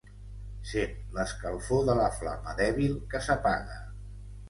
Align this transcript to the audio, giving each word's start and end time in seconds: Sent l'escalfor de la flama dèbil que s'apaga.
Sent 0.69 0.95
l'escalfor 1.17 1.85
de 1.91 1.99
la 2.01 2.09
flama 2.17 2.59
dèbil 2.65 2.99
que 3.15 3.25
s'apaga. 3.31 3.83